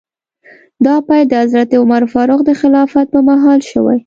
دا 0.85 0.95
پیل 1.07 1.25
د 1.29 1.33
حضرت 1.43 1.69
عمر 1.81 2.03
فاروق 2.13 2.41
د 2.45 2.51
خلافت 2.61 3.07
په 3.13 3.19
مهال 3.29 3.59
شوی. 3.71 3.97